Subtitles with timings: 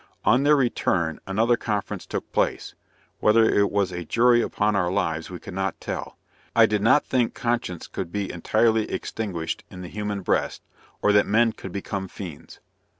[0.25, 2.73] On their return, another conference took place
[3.19, 6.17] whether it was a jury upon our lives we could not tell.
[6.55, 10.63] I did not think conscience could be entirely extinguished in the human breast,
[11.03, 12.59] or that men could become fiends.